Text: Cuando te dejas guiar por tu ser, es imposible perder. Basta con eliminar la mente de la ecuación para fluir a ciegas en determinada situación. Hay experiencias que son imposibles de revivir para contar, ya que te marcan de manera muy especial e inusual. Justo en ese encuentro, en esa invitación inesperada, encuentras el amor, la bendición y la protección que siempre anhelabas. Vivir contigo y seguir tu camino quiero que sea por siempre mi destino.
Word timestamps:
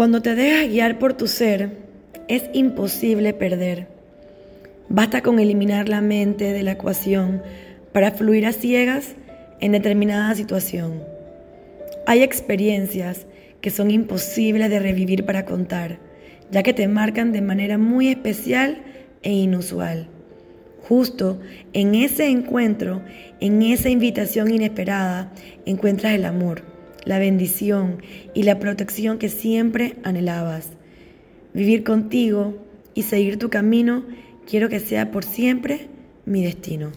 Cuando 0.00 0.22
te 0.22 0.34
dejas 0.34 0.66
guiar 0.66 0.98
por 0.98 1.12
tu 1.12 1.26
ser, 1.26 1.76
es 2.26 2.44
imposible 2.54 3.34
perder. 3.34 3.86
Basta 4.88 5.20
con 5.20 5.38
eliminar 5.38 5.90
la 5.90 6.00
mente 6.00 6.54
de 6.54 6.62
la 6.62 6.72
ecuación 6.72 7.42
para 7.92 8.10
fluir 8.10 8.46
a 8.46 8.52
ciegas 8.52 9.14
en 9.60 9.72
determinada 9.72 10.34
situación. 10.34 11.02
Hay 12.06 12.22
experiencias 12.22 13.26
que 13.60 13.68
son 13.68 13.90
imposibles 13.90 14.70
de 14.70 14.78
revivir 14.78 15.26
para 15.26 15.44
contar, 15.44 15.98
ya 16.50 16.62
que 16.62 16.72
te 16.72 16.88
marcan 16.88 17.32
de 17.32 17.42
manera 17.42 17.76
muy 17.76 18.08
especial 18.08 18.78
e 19.22 19.32
inusual. 19.32 20.08
Justo 20.88 21.40
en 21.74 21.94
ese 21.94 22.26
encuentro, 22.30 23.02
en 23.38 23.60
esa 23.60 23.90
invitación 23.90 24.50
inesperada, 24.50 25.30
encuentras 25.66 26.14
el 26.14 26.24
amor, 26.24 26.69
la 27.04 27.18
bendición 27.18 28.02
y 28.34 28.42
la 28.42 28.58
protección 28.58 29.18
que 29.18 29.28
siempre 29.28 29.96
anhelabas. 30.02 30.70
Vivir 31.54 31.84
contigo 31.84 32.56
y 32.94 33.02
seguir 33.02 33.38
tu 33.38 33.50
camino 33.50 34.04
quiero 34.46 34.68
que 34.68 34.80
sea 34.80 35.10
por 35.10 35.24
siempre 35.24 35.88
mi 36.24 36.42
destino. 36.42 36.92